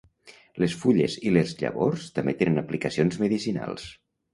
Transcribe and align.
Les 0.63 0.75
fulles 0.83 1.19
i 1.29 1.35
les 1.37 1.53
llavors 1.61 2.09
també 2.19 2.37
tenen 2.43 2.67
aplicacions 2.67 3.25
medicinals. 3.27 3.91